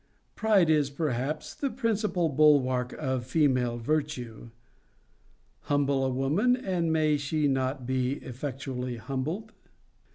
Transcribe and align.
Pride 0.33 0.67
is 0.71 0.89
perhaps 0.89 1.53
the 1.53 1.69
principal 1.69 2.27
bulwark 2.27 2.91
of 2.93 3.23
female 3.23 3.77
virtue. 3.77 4.49
Humble 5.65 6.03
a 6.03 6.09
woman, 6.09 6.55
and 6.55 6.91
may 6.91 7.17
she 7.17 7.47
not 7.47 7.85
be 7.85 8.13
effectually 8.13 8.97
humbled? 8.97 9.53